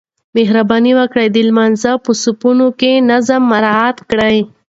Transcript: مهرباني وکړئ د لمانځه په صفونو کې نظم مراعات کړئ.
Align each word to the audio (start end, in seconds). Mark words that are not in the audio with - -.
مهرباني 0.35 0.91
وکړئ 0.99 1.27
د 1.31 1.37
لمانځه 1.47 1.91
په 2.05 2.11
صفونو 2.21 2.67
کې 2.79 2.91
نظم 3.09 3.41
مراعات 3.51 3.97
کړئ. 4.09 4.37